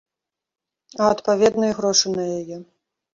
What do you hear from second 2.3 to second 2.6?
яе.